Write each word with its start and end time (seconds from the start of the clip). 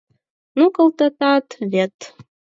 Ну 0.57 0.65
колталтат 0.75 1.47
вет! 1.71 1.95